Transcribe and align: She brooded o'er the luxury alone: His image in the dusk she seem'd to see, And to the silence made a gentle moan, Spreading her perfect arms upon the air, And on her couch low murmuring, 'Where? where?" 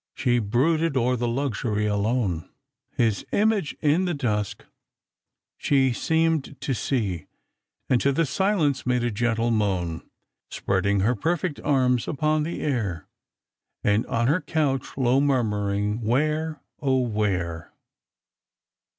She 0.15 0.39
brooded 0.39 0.97
o'er 0.97 1.15
the 1.15 1.27
luxury 1.27 1.85
alone: 1.85 2.49
His 2.97 3.23
image 3.31 3.73
in 3.81 4.05
the 4.05 4.15
dusk 4.15 4.65
she 5.59 5.93
seem'd 5.93 6.59
to 6.59 6.73
see, 6.73 7.27
And 7.87 8.01
to 8.01 8.11
the 8.11 8.25
silence 8.25 8.83
made 8.83 9.03
a 9.03 9.11
gentle 9.11 9.51
moan, 9.51 10.09
Spreading 10.49 11.01
her 11.01 11.13
perfect 11.13 11.59
arms 11.59 12.07
upon 12.07 12.41
the 12.41 12.61
air, 12.61 13.05
And 13.83 14.03
on 14.07 14.25
her 14.25 14.41
couch 14.41 14.97
low 14.97 15.21
murmuring, 15.21 16.01
'Where? 16.01 16.63
where?" 16.79 17.71